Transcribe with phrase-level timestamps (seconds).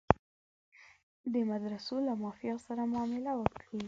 [1.33, 3.77] د مدرسو له مافیا سره معامله وکړي.